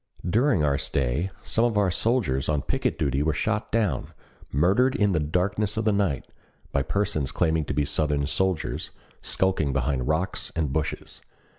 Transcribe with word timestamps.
During 0.27 0.63
our 0.63 0.79
stay 0.79 1.29
some 1.43 1.63
of 1.63 1.77
our 1.77 1.91
soldiers 1.91 2.49
on 2.49 2.63
picket 2.63 2.97
duty 2.97 3.21
were 3.21 3.35
shot 3.35 3.71
down, 3.71 4.13
murdered 4.51 4.95
in 4.95 5.11
the 5.11 5.19
darkness 5.19 5.77
of 5.77 5.85
the 5.85 5.91
night, 5.91 6.25
by 6.71 6.81
persons 6.81 7.31
claiming 7.31 7.65
to 7.65 7.73
be 7.75 7.85
Southern 7.85 8.25
soldiers, 8.25 8.89
skulking 9.21 9.73
behind 9.73 10.07
rocks 10.07 10.51
and 10.55 10.73
bushes. 10.73 11.21